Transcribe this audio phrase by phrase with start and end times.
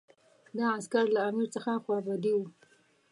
[0.57, 2.45] دا عسکر له امیر څخه خوابدي وو.